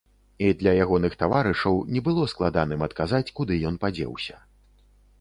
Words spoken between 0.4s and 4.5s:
І для ягоных таварышаў не было складаным адказаць, куды ён падзеўся.